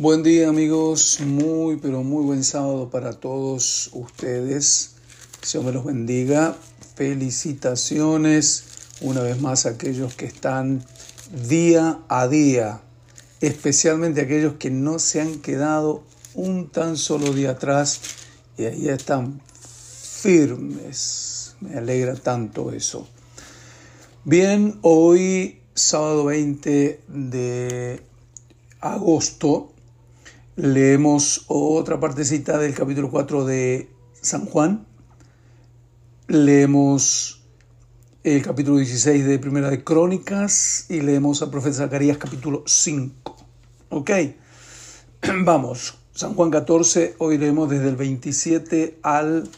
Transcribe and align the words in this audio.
Buen 0.00 0.22
día 0.22 0.48
amigos, 0.48 1.18
muy 1.26 1.76
pero 1.76 2.02
muy 2.02 2.24
buen 2.24 2.42
sábado 2.42 2.88
para 2.88 3.12
todos 3.12 3.90
ustedes. 3.92 4.94
Dios 5.52 5.62
me 5.62 5.72
los 5.72 5.84
bendiga. 5.84 6.56
Felicitaciones 6.94 8.64
una 9.02 9.20
vez 9.20 9.42
más 9.42 9.66
a 9.66 9.70
aquellos 9.72 10.14
que 10.14 10.24
están 10.24 10.82
día 11.46 11.98
a 12.08 12.28
día, 12.28 12.80
especialmente 13.42 14.22
aquellos 14.22 14.54
que 14.54 14.70
no 14.70 14.98
se 14.98 15.20
han 15.20 15.38
quedado 15.42 16.02
un 16.34 16.70
tan 16.70 16.96
solo 16.96 17.34
día 17.34 17.50
atrás 17.50 18.00
y 18.56 18.64
ahí 18.64 18.88
están 18.88 19.42
firmes. 19.60 21.56
Me 21.60 21.74
alegra 21.74 22.14
tanto 22.14 22.72
eso. 22.72 23.06
Bien, 24.24 24.78
hoy 24.80 25.58
sábado 25.74 26.24
20 26.24 27.00
de 27.06 28.00
agosto 28.80 29.74
Leemos 30.60 31.44
otra 31.46 32.00
partecita 32.00 32.58
del 32.58 32.74
capítulo 32.74 33.08
4 33.10 33.46
de 33.46 33.88
San 34.20 34.44
Juan. 34.44 34.86
Leemos 36.28 37.40
el 38.24 38.42
capítulo 38.42 38.76
16 38.76 39.24
de 39.24 39.38
Primera 39.38 39.70
de 39.70 39.82
Crónicas 39.82 40.84
y 40.90 41.00
leemos 41.00 41.40
al 41.40 41.48
profeta 41.48 41.76
Zacarías 41.76 42.18
capítulo 42.18 42.62
5. 42.66 43.36
¿Ok? 43.88 44.10
Vamos. 45.44 45.94
San 46.12 46.34
Juan 46.34 46.50
14, 46.50 47.14
hoy 47.16 47.38
leemos 47.38 47.70
desde 47.70 47.88
el 47.88 47.96
27 47.96 48.98
al 49.02 49.48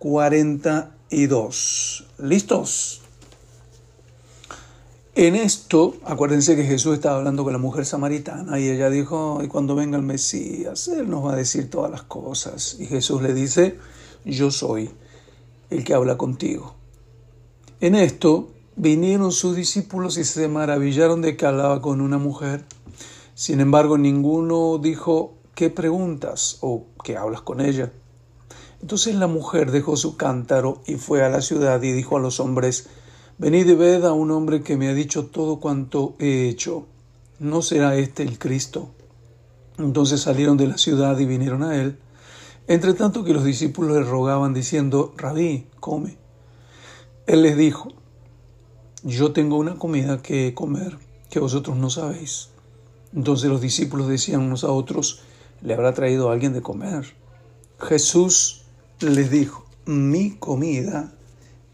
42. 0.00 2.06
¿Listos? 2.18 3.01
En 5.14 5.34
esto, 5.36 5.96
acuérdense 6.06 6.56
que 6.56 6.64
Jesús 6.64 6.94
estaba 6.94 7.18
hablando 7.18 7.44
con 7.44 7.52
la 7.52 7.58
mujer 7.58 7.84
samaritana 7.84 8.58
y 8.58 8.70
ella 8.70 8.88
dijo, 8.88 9.40
y 9.44 9.46
cuando 9.46 9.74
venga 9.74 9.98
el 9.98 10.02
Mesías, 10.02 10.88
Él 10.88 11.10
nos 11.10 11.22
va 11.26 11.34
a 11.34 11.36
decir 11.36 11.68
todas 11.68 11.90
las 11.90 12.00
cosas. 12.02 12.76
Y 12.80 12.86
Jesús 12.86 13.20
le 13.20 13.34
dice, 13.34 13.78
yo 14.24 14.50
soy 14.50 14.90
el 15.68 15.84
que 15.84 15.92
habla 15.92 16.16
contigo. 16.16 16.76
En 17.82 17.94
esto 17.94 18.48
vinieron 18.74 19.32
sus 19.32 19.54
discípulos 19.54 20.16
y 20.16 20.24
se 20.24 20.48
maravillaron 20.48 21.20
de 21.20 21.36
que 21.36 21.44
hablaba 21.44 21.82
con 21.82 22.00
una 22.00 22.16
mujer. 22.16 22.64
Sin 23.34 23.60
embargo, 23.60 23.98
ninguno 23.98 24.78
dijo, 24.78 25.34
¿qué 25.54 25.68
preguntas 25.68 26.56
o 26.62 26.86
qué 27.04 27.18
hablas 27.18 27.42
con 27.42 27.60
ella? 27.60 27.92
Entonces 28.80 29.14
la 29.16 29.26
mujer 29.26 29.72
dejó 29.72 29.98
su 29.98 30.16
cántaro 30.16 30.80
y 30.86 30.94
fue 30.94 31.22
a 31.22 31.28
la 31.28 31.42
ciudad 31.42 31.82
y 31.82 31.92
dijo 31.92 32.16
a 32.16 32.20
los 32.20 32.40
hombres, 32.40 32.88
Venid 33.42 33.66
y 33.70 33.74
ved 33.74 34.04
a 34.04 34.12
un 34.12 34.30
hombre 34.30 34.62
que 34.62 34.76
me 34.76 34.88
ha 34.88 34.94
dicho 34.94 35.26
todo 35.26 35.58
cuanto 35.58 36.14
he 36.20 36.48
hecho. 36.48 36.86
¿No 37.40 37.60
será 37.60 37.96
este 37.96 38.22
el 38.22 38.38
Cristo? 38.38 38.90
Entonces 39.78 40.20
salieron 40.20 40.56
de 40.56 40.68
la 40.68 40.78
ciudad 40.78 41.18
y 41.18 41.24
vinieron 41.24 41.64
a 41.64 41.74
él. 41.74 41.98
Entre 42.68 42.94
tanto 42.94 43.24
que 43.24 43.32
los 43.32 43.42
discípulos 43.44 43.96
le 43.96 44.04
rogaban 44.04 44.54
diciendo, 44.54 45.12
Rabí, 45.16 45.66
come. 45.80 46.18
Él 47.26 47.42
les 47.42 47.56
dijo, 47.56 47.88
yo 49.02 49.32
tengo 49.32 49.56
una 49.56 49.74
comida 49.74 50.22
que 50.22 50.54
comer 50.54 50.98
que 51.28 51.40
vosotros 51.40 51.76
no 51.76 51.90
sabéis. 51.90 52.50
Entonces 53.12 53.50
los 53.50 53.60
discípulos 53.60 54.06
decían 54.06 54.42
unos 54.42 54.62
a 54.62 54.70
otros, 54.70 55.22
¿le 55.62 55.74
habrá 55.74 55.94
traído 55.94 56.30
a 56.30 56.34
alguien 56.34 56.52
de 56.52 56.62
comer? 56.62 57.16
Jesús 57.80 58.62
les 59.00 59.32
dijo, 59.32 59.66
mi 59.84 60.36
comida 60.36 61.12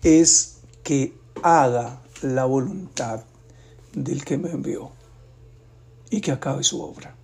es 0.03 0.61
que 0.83 1.13
haga 1.43 2.01
la 2.23 2.45
voluntad 2.45 3.21
del 3.95 4.25
que 4.25 4.39
me 4.39 4.51
envió 4.51 4.91
y 6.11 6.21
que 6.21 6.33
acabe 6.33 6.65
su 6.65 6.83
obra. 6.83 7.15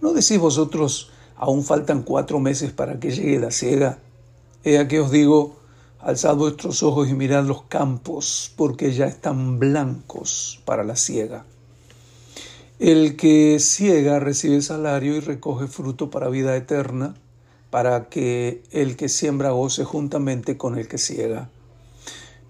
¿No 0.00 0.12
decís 0.12 0.38
vosotros, 0.38 1.10
aún 1.36 1.64
faltan 1.64 2.02
cuatro 2.02 2.38
meses 2.38 2.72
para 2.72 3.00
que 3.00 3.10
llegue 3.10 3.38
la 3.40 3.50
ciega? 3.50 3.98
He 4.64 4.78
aquí 4.78 4.98
os 4.98 5.10
digo, 5.10 5.56
alzad 5.98 6.36
vuestros 6.36 6.82
ojos 6.82 7.08
y 7.08 7.14
mirad 7.14 7.44
los 7.44 7.62
campos, 7.62 8.52
porque 8.56 8.92
ya 8.92 9.06
están 9.06 9.58
blancos 9.58 10.60
para 10.64 10.84
la 10.84 10.94
ciega. 10.96 11.44
El 12.78 13.16
que 13.16 13.58
ciega 13.58 14.20
recibe 14.20 14.62
salario 14.62 15.16
y 15.16 15.20
recoge 15.20 15.66
fruto 15.66 16.10
para 16.10 16.28
vida 16.28 16.54
eterna, 16.56 17.14
para 17.70 18.08
que 18.08 18.62
el 18.70 18.96
que 18.96 19.08
siembra 19.08 19.50
goce 19.50 19.84
juntamente 19.84 20.56
con 20.56 20.78
el 20.78 20.86
que 20.86 20.98
ciega 20.98 21.48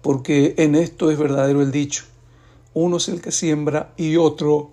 porque 0.01 0.55
en 0.57 0.75
esto 0.75 1.11
es 1.11 1.17
verdadero 1.17 1.61
el 1.61 1.71
dicho, 1.71 2.03
uno 2.73 2.97
es 2.97 3.09
el 3.09 3.21
que 3.21 3.31
siembra 3.31 3.93
y 3.97 4.15
otro 4.17 4.71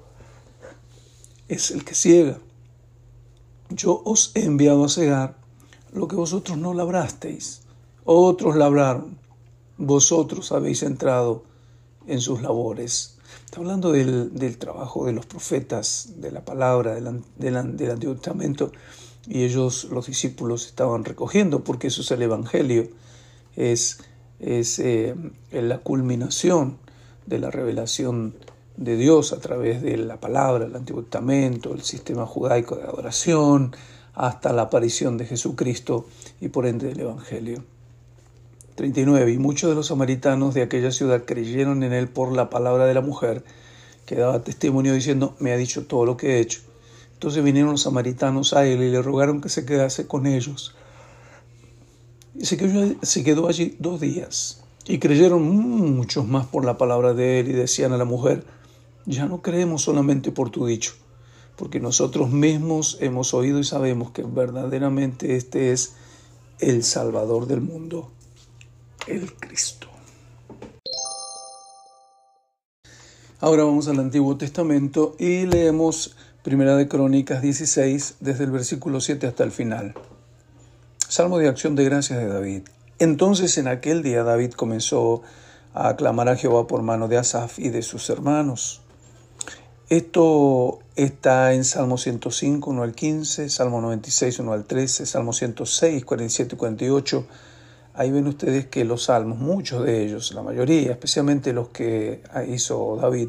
es 1.49 1.71
el 1.71 1.85
que 1.85 1.95
ciega. 1.95 2.39
Yo 3.71 4.03
os 4.05 4.31
he 4.35 4.45
enviado 4.45 4.85
a 4.85 4.89
cegar 4.89 5.39
lo 5.93 6.07
que 6.09 6.17
vosotros 6.17 6.59
no 6.59 6.75
labrasteis, 6.75 7.63
otros 8.05 8.57
labraron, 8.57 9.19
vosotros 9.79 10.53
habéis 10.53 10.83
entrado 10.83 11.45
en 12.07 12.21
sus 12.21 12.43
labores. 12.43 13.19
Está 13.45 13.59
hablando 13.59 13.91
del, 13.93 14.35
del 14.35 14.59
trabajo 14.59 15.07
de 15.07 15.13
los 15.13 15.27
profetas, 15.27 16.15
de 16.17 16.31
la 16.31 16.45
palabra, 16.45 16.95
del, 16.95 17.23
del, 17.37 17.77
del 17.77 17.91
Antiguo 17.91 18.15
Testamento, 18.15 18.73
y 19.29 19.43
ellos, 19.43 19.85
los 19.85 20.07
discípulos, 20.07 20.67
estaban 20.67 21.05
recogiendo, 21.05 21.65
porque 21.65 21.89
eso 21.89 22.03
es 22.03 22.11
el 22.13 22.23
Evangelio, 22.23 22.89
es 23.57 23.99
es 24.41 24.79
eh, 24.79 25.15
la 25.53 25.79
culminación 25.79 26.79
de 27.27 27.39
la 27.39 27.51
revelación 27.51 28.35
de 28.77 28.97
Dios 28.97 29.33
a 29.33 29.41
través 29.41 29.81
de 29.83 29.97
la 29.97 30.21
palabra, 30.21 30.67
el 30.67 30.77
Antiguo 30.77 31.03
Testamento, 31.03 31.73
el 31.73 31.83
sistema 31.83 32.27
judaico 32.27 32.77
de 32.77 32.83
adoración, 32.85 33.75
hasta 34.15 34.53
la 34.53 34.63
aparición 34.63 35.19
de 35.19 35.27
Jesucristo 35.27 36.07
y 36.41 36.49
por 36.49 36.67
ende 36.67 36.87
del 36.89 37.01
Evangelio. 37.01 37.65
39. 38.75 39.33
Y 39.33 39.39
muchos 39.39 39.71
de 39.71 39.77
los 39.77 39.87
samaritanos 39.87 40.53
de 40.55 40.63
aquella 40.63 40.91
ciudad 40.91 41.25
creyeron 41.25 41.83
en 41.83 41.95
él 41.95 42.09
por 42.09 42.33
la 42.33 42.51
palabra 42.51 42.85
de 42.85 42.93
la 42.93 43.01
mujer, 43.01 43.43
que 44.05 44.17
daba 44.17 44.43
testimonio 44.43 44.93
diciendo, 44.93 45.35
me 45.39 45.53
ha 45.53 45.57
dicho 45.57 45.87
todo 45.87 46.05
lo 46.05 46.17
que 46.19 46.37
he 46.37 46.41
hecho. 46.41 46.61
Entonces 47.15 47.43
vinieron 47.43 47.73
los 47.73 47.83
samaritanos 47.83 48.53
a 48.53 48.67
él 48.67 48.83
y 48.83 48.91
le 48.91 49.01
rogaron 49.01 49.41
que 49.41 49.49
se 49.49 49.65
quedase 49.65 50.07
con 50.07 50.27
ellos. 50.27 50.75
Y 52.39 52.45
se 52.45 52.57
quedó, 53.25 53.49
allí 53.49 53.77
dos 53.79 54.01
días. 54.01 54.65
Y 54.87 54.99
creyeron 54.99 55.43
muchos 55.49 56.27
más 56.29 56.47
por 56.47 56.65
la 56.65 56.77
palabra 56.79 57.15
de 57.15 57.41
él 57.41 57.49
y 57.49 57.53
decían 57.53 57.93
a 57.93 57.97
la 57.97 58.05
mujer, 58.05 58.45
ya 59.07 59.27
no 59.27 59.41
creemos 59.43 59.83
solamente 59.83 60.31
por 60.31 60.51
tu 60.51 60.67
dicho, 60.67 60.95
porque 61.57 61.81
nosotros 61.81 62.31
mismos 62.31 62.99
hemos 63.01 63.33
oído 63.35 63.59
y 63.59 63.65
sabemos 63.65 64.11
que 64.13 64.23
verdaderamente 64.23 65.35
este 65.37 65.73
es 65.73 65.95
el 66.61 66.85
Salvador 66.85 67.47
del 67.47 67.63
mundo, 67.63 68.13
el 69.09 69.33
Cristo. 69.35 69.89
Ahora 73.41 73.65
vamos 73.65 73.89
al 73.89 73.99
Antiguo 73.99 74.37
Testamento 74.37 75.17
y 75.19 75.47
leemos 75.47 76.17
Primera 76.45 76.77
de 76.77 76.87
Crónicas 76.87 77.43
16 77.43 78.17
desde 78.21 78.45
el 78.45 78.51
versículo 78.53 79.01
7 79.01 79.27
hasta 79.27 79.43
el 79.43 79.51
final. 79.53 79.95
Salmo 81.17 81.39
de 81.39 81.49
acción 81.49 81.77
de 81.77 81.85
gracias 81.87 82.19
de 82.19 82.27
David. 82.29 82.65
Entonces 82.99 83.57
en 83.57 83.69
aquel 83.69 84.03
día 84.03 84.23
David 84.23 84.51
comenzó 84.51 85.23
a 85.73 85.89
aclamar 85.89 86.29
a 86.29 86.37
Jehová 86.37 86.67
por 86.67 86.83
mano 86.83 87.09
de 87.09 87.17
Asaf 87.17 87.59
y 87.59 87.71
de 87.71 87.81
sus 87.81 88.11
hermanos. 88.11 88.83
Esto 89.89 90.81
está 90.95 91.55
en 91.55 91.65
Salmo 91.65 91.97
105, 91.97 92.69
1 92.71 92.83
al 92.83 92.93
15, 92.95 93.49
Salmo 93.49 93.81
96, 93.81 94.41
1 94.41 94.53
al 94.53 94.65
13, 94.67 95.07
Salmo 95.07 95.33
106, 95.33 96.05
47 96.05 96.55
y 96.55 96.59
48. 96.59 97.27
Ahí 97.95 98.11
ven 98.11 98.27
ustedes 98.27 98.67
que 98.67 98.85
los 98.85 99.05
salmos, 99.05 99.39
muchos 99.39 99.87
de 99.87 100.05
ellos, 100.05 100.35
la 100.35 100.43
mayoría, 100.43 100.91
especialmente 100.91 101.55
los 101.55 101.71
que 101.71 102.23
hizo 102.47 102.99
David, 103.01 103.29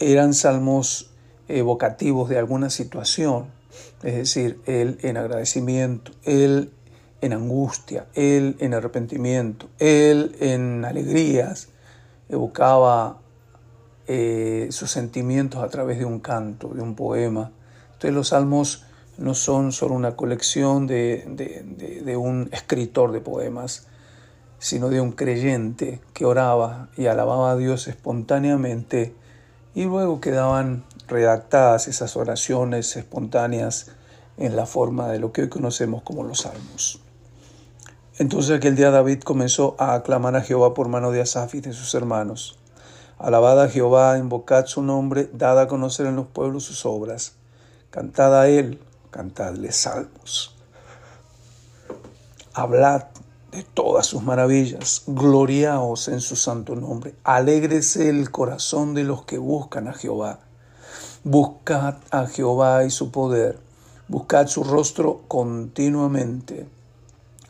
eran 0.00 0.34
salmos 0.34 1.08
evocativos 1.46 2.28
de 2.30 2.38
alguna 2.40 2.68
situación 2.68 3.53
es 4.02 4.14
decir, 4.14 4.60
Él 4.66 4.98
en 5.02 5.16
agradecimiento, 5.16 6.12
Él 6.24 6.72
en 7.20 7.32
angustia, 7.32 8.06
Él 8.14 8.56
en 8.58 8.74
arrepentimiento, 8.74 9.68
Él 9.78 10.36
en 10.40 10.84
alegrías, 10.84 11.68
evocaba 12.28 13.18
eh, 14.06 14.68
sus 14.70 14.90
sentimientos 14.90 15.62
a 15.62 15.68
través 15.68 15.98
de 15.98 16.04
un 16.04 16.20
canto, 16.20 16.68
de 16.68 16.82
un 16.82 16.94
poema. 16.94 17.52
Entonces 17.86 18.12
los 18.12 18.28
salmos 18.28 18.84
no 19.16 19.34
son 19.34 19.72
solo 19.72 19.94
una 19.94 20.16
colección 20.16 20.86
de, 20.86 21.24
de, 21.28 22.02
de 22.02 22.16
un 22.16 22.48
escritor 22.52 23.12
de 23.12 23.20
poemas, 23.20 23.88
sino 24.58 24.88
de 24.88 25.00
un 25.00 25.12
creyente 25.12 26.00
que 26.12 26.24
oraba 26.24 26.88
y 26.96 27.06
alababa 27.06 27.52
a 27.52 27.56
Dios 27.56 27.86
espontáneamente 27.86 29.14
y 29.74 29.84
luego 29.84 30.20
quedaban 30.20 30.84
redactadas 31.06 31.88
esas 31.88 32.16
oraciones 32.16 32.96
espontáneas 32.96 33.90
en 34.36 34.56
la 34.56 34.66
forma 34.66 35.08
de 35.08 35.18
lo 35.18 35.32
que 35.32 35.42
hoy 35.42 35.48
conocemos 35.48 36.02
como 36.02 36.22
los 36.24 36.40
salmos. 36.40 37.00
Entonces 38.18 38.56
aquel 38.56 38.76
día 38.76 38.90
David 38.90 39.20
comenzó 39.20 39.74
a 39.78 39.94
aclamar 39.94 40.36
a 40.36 40.40
Jehová 40.42 40.72
por 40.72 40.88
mano 40.88 41.10
de 41.10 41.20
Asaf 41.20 41.54
y 41.56 41.60
de 41.60 41.72
sus 41.72 41.94
hermanos. 41.94 42.58
Alabad 43.18 43.62
a 43.62 43.68
Jehová, 43.68 44.16
invocad 44.18 44.66
su 44.66 44.82
nombre, 44.82 45.30
dad 45.32 45.58
a 45.60 45.68
conocer 45.68 46.06
en 46.06 46.16
los 46.16 46.26
pueblos 46.26 46.64
sus 46.64 46.84
obras. 46.86 47.34
Cantad 47.90 48.38
a 48.40 48.48
él, 48.48 48.80
cantadle 49.10 49.70
salmos. 49.72 50.54
Hablad 52.54 53.04
de 53.52 53.62
todas 53.62 54.06
sus 54.06 54.22
maravillas, 54.22 55.02
gloriaos 55.06 56.08
en 56.08 56.20
su 56.20 56.34
santo 56.34 56.74
nombre, 56.76 57.14
alégrese 57.24 58.08
el 58.08 58.30
corazón 58.32 58.94
de 58.94 59.04
los 59.04 59.24
que 59.24 59.38
buscan 59.38 59.86
a 59.88 59.92
Jehová. 59.92 60.40
Buscad 61.26 61.96
a 62.10 62.26
Jehová 62.26 62.84
y 62.84 62.90
su 62.90 63.10
poder, 63.10 63.58
buscad 64.08 64.46
su 64.46 64.62
rostro 64.62 65.22
continuamente. 65.26 66.68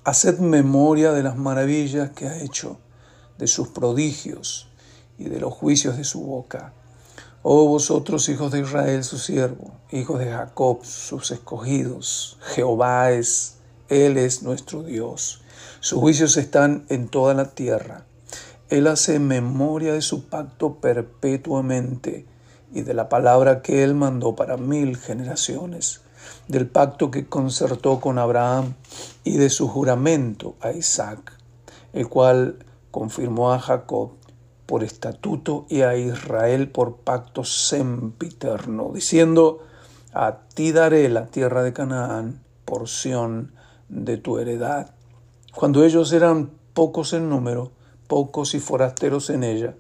Haced 0.05 0.39
memoria 0.39 1.11
de 1.11 1.25
las 1.25 1.35
maravillas 1.37 2.11
que 2.11 2.29
ha 2.29 2.39
hecho, 2.39 2.77
de 3.37 3.49
sus 3.49 3.67
prodigios 3.67 4.69
y 5.19 5.25
de 5.25 5.41
los 5.41 5.53
juicios 5.55 5.97
de 5.97 6.05
su 6.05 6.21
boca. 6.21 6.73
Oh 7.43 7.67
vosotros, 7.67 8.29
hijos 8.29 8.53
de 8.53 8.61
Israel, 8.61 9.03
su 9.03 9.19
siervo, 9.19 9.73
hijos 9.91 10.21
de 10.21 10.31
Jacob, 10.31 10.85
sus 10.85 11.33
escogidos, 11.33 12.39
Jehová 12.55 13.11
es, 13.11 13.57
Él 13.89 14.19
es 14.19 14.45
nuestro 14.45 14.85
Dios. 14.85 15.41
Sus 15.81 15.99
juicios 15.99 16.37
están 16.37 16.87
en 16.91 17.09
toda 17.09 17.35
la 17.35 17.47
tierra. 17.57 18.05
Él 18.69 18.87
hace 18.87 19.19
memoria 19.19 19.93
de 19.95 20.01
su 20.01 20.27
pacto 20.27 20.75
perpetuamente 20.77 22.25
y 22.75 22.83
de 22.83 22.93
la 22.93 23.09
palabra 23.09 23.63
que 23.63 23.85
él 23.85 23.95
mandó 23.95 24.35
para 24.35 24.57
mil 24.57 24.97
generaciones, 24.97 26.03
del 26.49 26.67
pacto 26.67 27.11
que 27.11 27.27
concertó 27.29 28.01
con 28.01 28.19
Abraham 28.19 28.75
y 29.23 29.37
de 29.37 29.49
su 29.49 29.69
juramento 29.69 30.57
a 30.61 30.73
Isaac, 30.73 31.39
el 31.93 32.09
cual 32.09 32.59
confirmó 32.91 33.53
a 33.53 33.61
Jacob 33.61 34.15
por 34.67 34.83
estatuto 34.83 35.67
y 35.69 35.83
a 35.83 35.97
Israel 35.97 36.69
por 36.69 36.97
pacto 36.97 37.45
sempiterno, 37.45 38.91
diciendo, 38.93 39.61
a 40.13 40.41
ti 40.53 40.73
daré 40.73 41.09
la 41.11 41.27
tierra 41.27 41.63
de 41.63 41.73
Canaán, 41.73 42.43
porción 42.65 43.55
de 43.89 44.17
tu 44.17 44.39
heredad. 44.39 44.95
Cuando 45.55 45.85
ellos 45.85 46.13
eran 46.13 46.51
pocos 46.73 47.13
en 47.13 47.29
número, 47.29 47.71
pocos 48.09 48.55
y 48.55 48.59
forasteros 48.61 49.31
en 49.31 49.45
ella, 49.45 49.75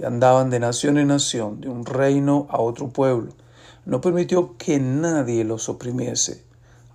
y 0.00 0.04
andaban 0.04 0.48
de 0.48 0.60
nación 0.60 0.96
en 0.96 1.08
nación, 1.08 1.60
de 1.60 1.68
un 1.68 1.84
reino 1.84 2.46
a 2.48 2.58
otro 2.60 2.88
pueblo. 2.88 3.32
No 3.84 4.00
permitió 4.00 4.56
que 4.56 4.80
nadie 4.80 5.44
los 5.44 5.68
oprimiese. 5.68 6.42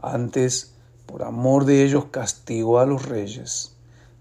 Antes, 0.02 0.74
por 1.06 1.22
amor 1.22 1.66
de 1.66 1.84
ellos, 1.84 2.06
castigó 2.10 2.80
a 2.80 2.86
los 2.88 3.06
reyes. 3.06 3.76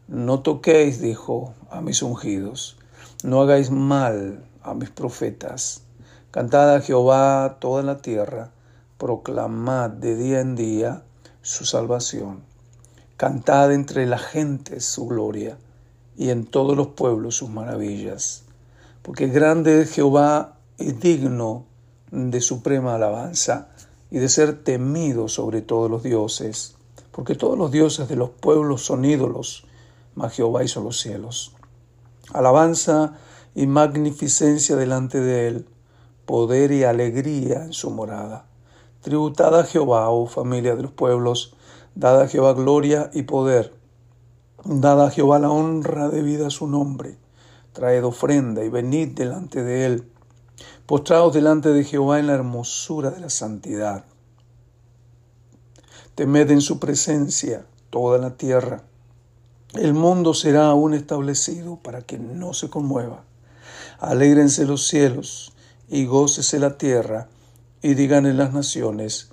No 0.06 0.40
toquéis, 0.40 1.00
dijo, 1.00 1.54
a 1.70 1.81
mis 1.81 2.02
ungidos. 2.02 2.76
No 3.22 3.40
hagáis 3.40 3.70
mal 3.70 4.44
a 4.62 4.75
mis 4.75 4.90
profetas. 4.90 5.84
Cantad 6.31 6.75
a 6.75 6.81
Jehová 6.82 7.56
toda 7.60 7.82
la 7.82 8.02
tierra. 8.02 8.50
Proclamad 8.98 9.88
de 9.88 10.14
día 10.14 10.40
en 10.40 10.56
día 10.56 11.04
su 11.40 11.64
salvación. 11.64 12.42
Cantad 13.16 13.72
entre 13.72 14.04
la 14.06 14.19
gente 14.19 14.81
su 14.81 15.06
gloria 15.06 15.56
y 16.19 16.28
en 16.28 16.44
todos 16.44 16.76
los 16.76 16.88
pueblos 16.88 17.36
sus 17.36 17.48
maravillas 17.48 18.42
porque 19.05 19.27
grande 19.29 19.83
es 19.83 19.91
Jehová 19.93 20.56
y 20.79 20.93
digno 20.93 21.67
de 22.11 22.41
suprema 22.41 22.95
alabanza 22.95 23.69
y 24.11 24.17
de 24.19 24.31
ser 24.31 24.65
temido 24.65 25.29
sobre 25.29 25.61
todos 25.61 25.91
los 25.91 26.03
dioses, 26.03 26.77
porque 27.12 27.35
todos 27.35 27.59
los 27.59 27.71
dioses 27.71 28.09
de 28.09 28.17
los 28.17 28.31
pueblos 28.31 28.83
son 28.87 29.05
ídolos, 29.05 29.67
mas 30.15 30.33
Jehová 30.33 30.65
hizo 30.65 30.83
los 30.83 30.99
cielos. 31.01 31.55
Alabanza 32.33 33.19
y 33.55 33.67
magnificencia 33.67 34.75
delante 34.75 35.21
de 35.21 35.49
él, 35.49 35.67
poder 36.25 36.73
y 36.73 36.85
alegría 36.85 37.62
en 37.65 37.75
su 37.75 37.91
morada. 37.91 38.47
Tributada 39.03 39.61
a 39.61 39.65
Jehová, 39.65 40.09
oh 40.09 40.27
familia 40.27 40.77
de 40.77 40.83
los 40.85 40.93
pueblos, 40.93 41.55
dada 41.95 42.25
a 42.25 42.29
Jehová 42.29 42.55
gloria 42.55 43.11
y 43.12 43.25
poder, 43.25 43.75
dada 44.65 45.09
a 45.09 45.11
Jehová 45.11 45.41
la 45.41 45.51
honra 45.51 46.09
debida 46.09 46.47
a 46.47 46.51
su 46.51 46.67
nombre 46.67 47.19
traed 47.75 48.05
ofrenda 48.05 48.65
y 48.65 48.71
venid 48.71 49.09
delante 49.11 49.62
de 49.62 49.85
él. 49.85 50.06
Postraos 50.87 51.35
delante 51.35 51.71
de 51.71 51.85
Jehová 51.85 52.21
en 52.21 52.29
la 52.29 52.35
hermosura 52.35 53.11
de 53.11 53.21
la 53.21 53.29
santidad. 53.31 54.05
Temed 56.15 56.50
en 56.53 56.61
su 56.61 56.79
presencia 56.79 57.67
toda 57.91 58.19
la 58.19 58.37
tierra. 58.37 58.85
El 59.75 59.93
mundo 59.93 60.35
será 60.35 60.69
aún 60.69 60.94
establecido 60.94 61.76
para 61.82 62.03
que 62.03 62.17
no 62.19 62.55
se 62.55 62.71
conmueva. 62.71 63.25
Alégrense 63.99 64.67
los 64.67 64.87
cielos 64.87 65.53
y 65.88 66.05
gócese 66.06 66.61
la 66.61 66.79
tierra 66.79 67.29
y 67.82 67.94
digan 67.94 68.25
en 68.27 68.37
las 68.37 68.53
naciones, 68.55 69.31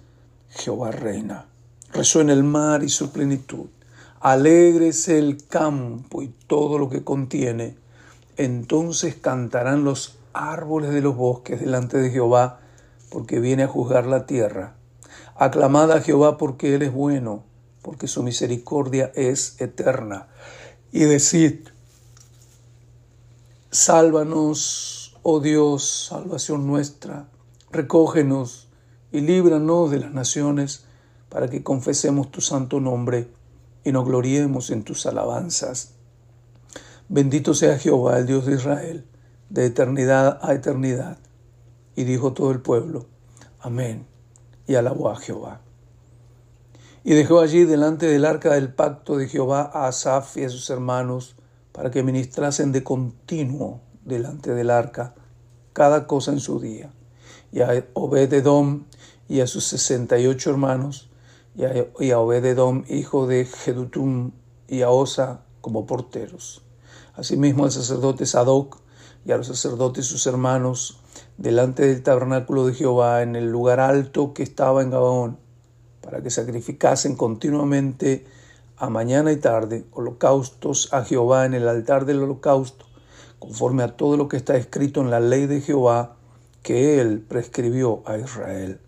Jehová 0.50 0.90
reina. 0.90 1.48
Resuena 1.94 2.34
el 2.34 2.44
mar 2.44 2.82
y 2.84 2.90
su 2.90 3.12
plenitud. 3.12 3.68
Alégrese 4.20 5.20
el 5.20 5.46
campo 5.46 6.24
y 6.24 6.30
todo 6.48 6.80
lo 6.80 6.90
que 6.90 7.04
contiene 7.04 7.78
entonces 8.42 9.14
cantarán 9.14 9.84
los 9.84 10.18
árboles 10.34 10.90
de 10.90 11.02
los 11.02 11.16
bosques 11.16 11.60
delante 11.60 12.00
de 12.00 12.10
Jehová, 12.10 12.60
porque 13.12 13.40
viene 13.40 13.62
a 13.62 13.68
juzgar 13.68 14.08
la 14.08 14.26
tierra. 14.26 14.74
Aclamad 15.36 15.92
a 15.92 16.02
Jehová 16.02 16.40
porque 16.40 16.74
Él 16.74 16.82
es 16.82 16.92
bueno, 16.92 17.44
porque 17.84 18.08
su 18.08 18.24
misericordia 18.24 19.12
es 19.14 19.62
eterna. 19.62 20.28
Y 20.92 21.02
decid, 21.04 21.68
sálvanos, 23.70 25.16
oh 25.22 25.40
Dios, 25.40 26.08
salvación 26.10 26.66
nuestra, 26.66 27.28
recógenos 27.72 28.70
y 29.12 29.22
líbranos 29.22 29.92
de 29.92 30.00
las 30.00 30.14
naciones, 30.14 30.86
para 31.30 31.48
que 31.48 31.62
confesemos 31.62 32.32
tu 32.32 32.42
santo 32.42 32.80
nombre 32.80 33.28
y 33.84 33.92
nos 33.92 34.04
gloriemos 34.04 34.72
en 34.72 34.82
tus 34.82 35.06
alabanzas. 35.06 35.94
Bendito 37.14 37.54
sea 37.54 37.78
Jehová, 37.78 38.18
el 38.20 38.26
Dios 38.26 38.46
de 38.46 38.56
Israel, 38.56 39.06
de 39.50 39.66
eternidad 39.66 40.40
a 40.42 40.54
eternidad. 40.54 41.18
Y 41.94 42.06
dijo 42.06 42.32
todo 42.32 42.52
el 42.52 42.62
pueblo, 42.62 43.06
Amén. 43.60 44.08
Y 44.66 44.76
alabó 44.76 45.10
a 45.10 45.18
Jehová. 45.18 45.60
Y 47.04 47.14
dejó 47.14 47.42
allí 47.42 47.66
delante 47.66 48.06
del 48.06 48.24
arca 48.24 48.54
del 48.54 48.74
pacto 48.74 49.18
de 49.18 49.28
Jehová 49.28 49.64
a 49.74 49.90
Asaf 49.90 50.38
y 50.38 50.46
a 50.46 50.50
sus 50.50 50.70
hermanos, 50.70 51.36
para 51.74 51.92
que 51.92 52.02
ministrasen 52.02 52.72
de 52.72 52.82
continuo 52.86 53.82
delante 54.06 54.54
del 54.54 54.70
arca, 54.70 55.14
cada 55.74 56.08
cosa 56.08 56.32
en 56.32 56.40
su 56.40 56.62
día. 56.62 56.94
Y 57.52 57.60
a 57.60 57.88
Obededom 57.94 58.86
y 59.28 59.42
a 59.42 59.48
sus 59.48 59.66
sesenta 59.66 60.18
y 60.18 60.28
ocho 60.28 60.50
hermanos, 60.50 61.10
y 61.58 61.66
a, 61.66 62.18
Obededom, 62.20 62.86
hijo 62.88 63.28
de 63.28 63.44
Gedutum, 63.44 64.32
y 64.70 64.82
a 64.84 64.92
Osa 64.92 65.42
como 65.60 65.86
porteros 65.86 66.64
asimismo 67.14 67.66
al 67.66 67.72
sacerdote 67.72 68.26
Sadoc 68.26 68.78
y 69.26 69.32
a 69.32 69.38
los 69.38 69.48
sacerdotes 69.48 70.06
sus 70.06 70.26
hermanos 70.28 71.00
delante 71.38 71.86
del 71.86 72.04
tabernáculo 72.04 72.66
de 72.68 72.74
Jehová 72.74 73.22
en 73.22 73.36
el 73.36 73.52
lugar 73.52 73.80
alto 73.80 74.34
que 74.34 74.44
estaba 74.44 74.82
en 74.82 74.92
Gabaón, 74.92 75.38
para 76.02 76.22
que 76.22 76.30
sacrificasen 76.30 77.16
continuamente 77.16 78.26
a 78.78 78.90
mañana 78.90 79.32
y 79.32 79.38
tarde 79.38 79.86
holocaustos 79.92 80.92
a 80.94 81.04
Jehová 81.04 81.46
en 81.46 81.54
el 81.54 81.68
altar 81.68 82.06
del 82.06 82.24
holocausto, 82.24 82.86
conforme 83.40 83.84
a 83.84 83.96
todo 83.96 84.18
lo 84.18 84.28
que 84.28 84.38
está 84.38 84.56
escrito 84.56 85.02
en 85.02 85.12
la 85.12 85.20
ley 85.20 85.46
de 85.46 85.62
Jehová 85.62 86.18
que 86.64 87.00
él 87.00 87.22
prescribió 87.28 88.02
a 88.06 88.18
Israel. 88.18 88.80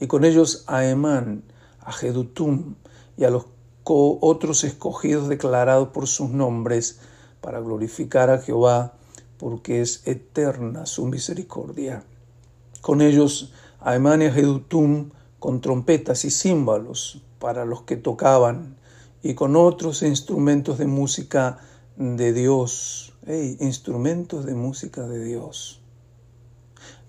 Y 0.00 0.06
con 0.06 0.24
ellos 0.24 0.64
a 0.66 0.84
Emán, 0.84 1.42
a 1.80 1.92
Jedutum 1.92 2.74
y 3.16 3.24
a 3.24 3.30
los 3.30 3.46
otros 3.84 4.62
escogidos 4.62 5.28
declarados 5.28 5.88
por 5.88 6.06
sus 6.06 6.30
nombres, 6.30 7.00
para 7.42 7.58
glorificar 7.60 8.30
a 8.30 8.38
Jehová, 8.38 8.94
porque 9.36 9.82
es 9.82 10.06
eterna 10.06 10.86
su 10.86 11.06
misericordia. 11.06 12.02
Con 12.80 13.02
ellos, 13.02 13.52
y 13.84 14.30
Gedutum, 14.30 15.10
con 15.40 15.60
trompetas 15.60 16.24
y 16.24 16.30
címbalos 16.30 17.20
para 17.40 17.64
los 17.66 17.82
que 17.82 17.96
tocaban, 17.96 18.76
y 19.24 19.34
con 19.34 19.56
otros 19.56 20.02
instrumentos 20.02 20.78
de 20.78 20.86
música 20.86 21.58
de 21.96 22.32
Dios. 22.32 23.12
instrumentos 23.60 24.44
de 24.46 24.54
música 24.54 25.02
de 25.02 25.22
Dios. 25.24 25.80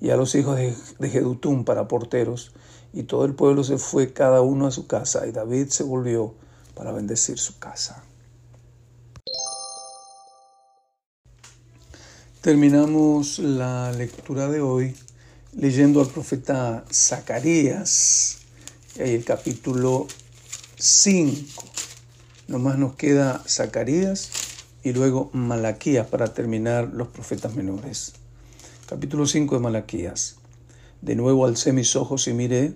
Y 0.01 0.09
a 0.09 0.17
los 0.17 0.33
hijos 0.35 0.57
de, 0.57 1.09
Jedutum 1.09 1.63
para 1.63 1.87
porteros, 1.87 2.51
y 2.91 3.03
todo 3.03 3.25
el 3.25 3.35
pueblo 3.35 3.63
se 3.63 3.77
fue 3.77 4.13
cada 4.13 4.41
uno 4.41 4.65
a 4.65 4.71
su 4.71 4.87
casa, 4.87 5.27
y 5.27 5.31
David 5.31 5.67
se 5.69 5.83
volvió 5.83 6.33
para 6.73 6.91
bendecir 6.91 7.37
su 7.37 7.59
casa. 7.59 8.03
Terminamos 12.43 13.39
la 13.39 13.93
lectura 13.93 14.49
de 14.49 14.59
hoy 14.59 14.97
leyendo 15.57 16.01
al 16.01 16.07
profeta 16.07 16.83
Zacarías, 16.93 18.39
el 18.97 19.23
capítulo 19.23 20.07
5. 20.75 21.39
Nomás 22.49 22.77
nos 22.77 22.95
queda 22.97 23.41
Zacarías 23.47 24.29
y 24.83 24.91
luego 24.91 25.29
Malaquías 25.31 26.07
para 26.07 26.33
terminar 26.33 26.89
los 26.93 27.07
profetas 27.07 27.55
menores. 27.55 28.11
Capítulo 28.89 29.25
5 29.25 29.55
de 29.55 29.61
Malaquías. 29.61 30.35
De 31.01 31.15
nuevo 31.15 31.45
alcé 31.45 31.71
mis 31.71 31.95
ojos 31.95 32.27
y 32.27 32.33
miré, 32.33 32.73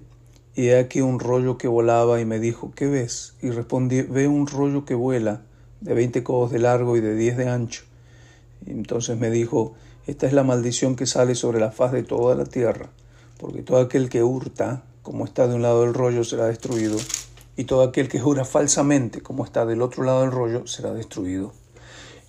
y 0.55 0.67
he 0.67 0.79
aquí 0.79 1.01
un 1.01 1.19
rollo 1.19 1.57
que 1.57 1.67
volaba 1.67 2.21
y 2.21 2.25
me 2.25 2.39
dijo, 2.39 2.71
¿qué 2.73 2.85
ves? 2.87 3.33
Y 3.41 3.49
respondí, 3.49 4.01
ve 4.01 4.29
un 4.29 4.47
rollo 4.47 4.85
que 4.85 4.93
vuela, 4.95 5.41
de 5.81 5.93
veinte 5.93 6.23
codos 6.23 6.51
de 6.53 6.59
largo 6.59 6.95
y 6.95 7.01
de 7.01 7.15
diez 7.15 7.35
de 7.35 7.49
ancho 7.49 7.83
entonces 8.65 9.17
me 9.17 9.29
dijo, 9.29 9.73
esta 10.07 10.25
es 10.25 10.33
la 10.33 10.43
maldición 10.43 10.95
que 10.95 11.05
sale 11.05 11.35
sobre 11.35 11.59
la 11.59 11.71
faz 11.71 11.91
de 11.91 12.03
toda 12.03 12.35
la 12.35 12.45
tierra, 12.45 12.89
porque 13.39 13.61
todo 13.61 13.77
aquel 13.79 14.09
que 14.09 14.23
hurta, 14.23 14.83
como 15.03 15.25
está 15.25 15.47
de 15.47 15.55
un 15.55 15.61
lado 15.61 15.81
del 15.81 15.93
rollo, 15.93 16.23
será 16.23 16.45
destruido, 16.47 16.97
y 17.55 17.65
todo 17.65 17.83
aquel 17.83 18.07
que 18.07 18.19
jura 18.19 18.45
falsamente, 18.45 19.21
como 19.21 19.45
está 19.45 19.65
del 19.65 19.81
otro 19.81 20.03
lado 20.03 20.21
del 20.21 20.31
rollo, 20.31 20.67
será 20.67 20.93
destruido. 20.93 21.53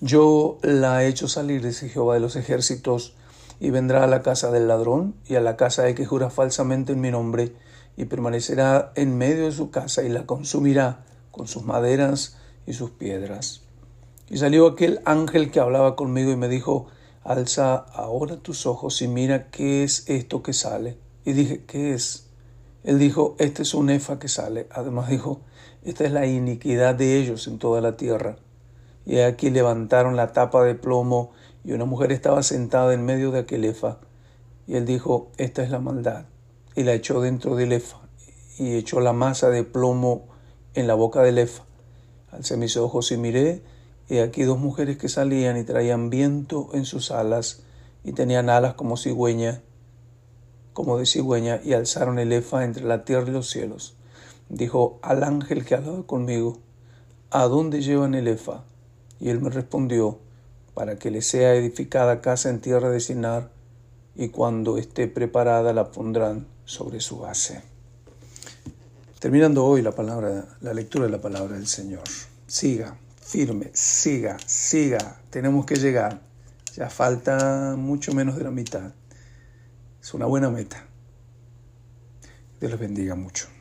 Yo 0.01 0.57
la 0.61 1.03
he 1.03 1.07
hecho 1.07 1.27
salir, 1.27 1.65
dice 1.65 1.89
Jehová 1.89 2.13
de 2.13 2.21
los 2.21 2.35
ejércitos, 2.35 3.15
y 3.59 3.71
vendrá 3.71 4.05
a 4.05 4.07
la 4.07 4.21
casa 4.21 4.51
del 4.51 4.69
ladrón 4.69 5.15
y 5.27 5.35
a 5.35 5.41
la 5.41 5.57
casa 5.57 5.83
de 5.83 5.93
que 5.93 6.05
jura 6.05 6.29
falsamente 6.29 6.93
en 6.93 7.01
mi 7.01 7.11
nombre, 7.11 7.53
y 7.97 8.05
permanecerá 8.05 8.93
en 8.95 9.17
medio 9.17 9.45
de 9.45 9.51
su 9.51 9.71
casa 9.71 10.03
y 10.03 10.09
la 10.09 10.25
consumirá 10.25 11.05
con 11.31 11.47
sus 11.49 11.63
maderas 11.63 12.37
y 12.65 12.71
sus 12.73 12.91
piedras. 12.91 13.61
Y 14.29 14.37
salió 14.37 14.67
aquel 14.67 15.01
ángel 15.05 15.49
que 15.49 15.59
hablaba 15.59 15.95
conmigo 15.95 16.31
y 16.31 16.35
me 16.35 16.47
dijo, 16.47 16.85
alza 17.23 17.75
ahora 17.75 18.37
tus 18.37 18.67
ojos 18.67 19.01
y 19.01 19.07
mira 19.07 19.49
qué 19.49 19.83
es 19.83 20.07
esto 20.07 20.43
que 20.43 20.53
sale. 20.53 20.97
Y 21.25 21.33
dije, 21.33 21.63
¿qué 21.65 21.93
es? 21.93 22.27
Él 22.83 22.99
dijo, 22.99 23.35
este 23.39 23.63
es 23.63 23.73
un 23.73 23.89
efa 23.89 24.19
que 24.19 24.27
sale. 24.27 24.67
Además 24.71 25.09
dijo, 25.09 25.41
esta 25.83 26.03
es 26.05 26.11
la 26.11 26.27
iniquidad 26.27 26.93
de 26.93 27.17
ellos 27.19 27.47
en 27.47 27.57
toda 27.57 27.81
la 27.81 27.97
tierra. 27.97 28.37
Y 29.05 29.17
aquí 29.19 29.49
levantaron 29.49 30.15
la 30.15 30.31
tapa 30.31 30.63
de 30.63 30.75
plomo 30.75 31.31
y 31.65 31.71
una 31.71 31.85
mujer 31.85 32.11
estaba 32.11 32.43
sentada 32.43 32.93
en 32.93 33.03
medio 33.03 33.31
de 33.31 33.39
aquel 33.39 33.65
efa. 33.65 33.97
Y 34.67 34.75
él 34.75 34.85
dijo, 34.85 35.31
esta 35.37 35.63
es 35.63 35.71
la 35.71 35.79
maldad. 35.79 36.25
Y 36.75 36.83
la 36.83 36.93
echó 36.93 37.19
dentro 37.21 37.55
del 37.55 37.73
efa 37.73 37.97
y 38.59 38.75
echó 38.75 38.99
la 38.99 39.11
masa 39.11 39.49
de 39.49 39.63
plomo 39.63 40.25
en 40.75 40.85
la 40.85 40.93
boca 40.93 41.23
del 41.23 41.39
efa. 41.39 41.63
Alcé 42.31 42.57
mis 42.57 42.77
ojos 42.77 43.11
y 43.11 43.17
miré 43.17 43.63
He 44.11 44.21
aquí 44.23 44.41
dos 44.41 44.57
mujeres 44.57 44.97
que 44.97 45.07
salían 45.07 45.55
y 45.57 45.63
traían 45.63 46.09
viento 46.09 46.69
en 46.73 46.85
sus 46.85 47.11
alas, 47.11 47.61
y 48.03 48.13
tenían 48.13 48.49
alas 48.49 48.73
como 48.73 48.97
cigüeña, 48.97 49.61
como 50.73 50.97
de 50.97 51.05
cigüeña, 51.05 51.61
y 51.63 51.73
alzaron 51.73 52.17
el 52.17 52.31
efa 52.31 52.63
entre 52.63 52.85
la 52.85 53.05
tierra 53.05 53.27
y 53.29 53.33
los 53.33 53.51
cielos. 53.51 53.93
Dijo 54.49 54.97
al 55.03 55.23
ángel 55.23 55.63
que 55.63 55.75
hablaba 55.75 56.07
conmigo, 56.07 56.59
¿A 57.29 57.43
dónde 57.43 57.81
llevan 57.83 58.15
el 58.15 58.27
efa? 58.27 58.63
Y 59.19 59.29
él 59.29 59.41
me 59.41 59.51
respondió, 59.51 60.17
para 60.73 60.95
que 60.97 61.11
le 61.11 61.21
sea 61.21 61.53
edificada 61.53 62.19
casa 62.21 62.49
en 62.49 62.61
tierra 62.61 62.89
de 62.89 63.01
Sinar, 63.01 63.51
y 64.15 64.29
cuando 64.29 64.79
esté 64.79 65.07
preparada 65.07 65.71
la 65.71 65.91
pondrán 65.91 66.47
sobre 66.65 66.99
su 66.99 67.19
base. 67.19 67.61
Terminando 69.19 69.63
hoy 69.65 69.83
la 69.83 69.91
palabra, 69.91 70.47
la 70.61 70.73
lectura 70.73 71.05
de 71.05 71.11
la 71.11 71.21
palabra 71.21 71.53
del 71.57 71.67
Señor. 71.67 72.01
Siga 72.47 72.97
firme, 73.29 73.69
siga, 73.73 74.37
siga, 74.43 75.21
tenemos 75.29 75.63
que 75.67 75.75
llegar. 75.75 76.19
Ya 76.75 76.89
falta 76.89 77.75
mucho 77.77 78.11
menos 78.11 78.35
de 78.37 78.43
la 78.43 78.49
mitad. 78.49 78.91
Es 80.01 80.13
una 80.15 80.25
buena 80.25 80.49
meta. 80.49 80.83
Dios 82.59 82.71
les 82.71 82.81
bendiga 82.81 83.13
mucho. 83.13 83.58